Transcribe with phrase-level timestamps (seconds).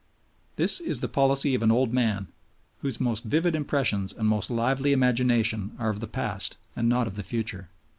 [0.55, 2.27] This is the policy of an old man,
[2.79, 7.17] whose most vivid impressions and most lively imagination are of the past and not of
[7.17, 7.69] the future.